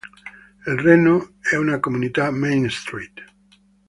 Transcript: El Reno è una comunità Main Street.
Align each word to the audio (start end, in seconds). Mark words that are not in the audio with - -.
El 0.65 0.79
Reno 0.79 1.33
è 1.41 1.57
una 1.57 1.79
comunità 1.79 2.31
Main 2.31 2.67
Street. 2.71 3.21